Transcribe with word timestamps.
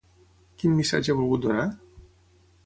Quin 0.63 0.73
missatge 0.79 1.13
ha 1.13 1.17
volgut 1.19 1.45
donar? 1.45 1.67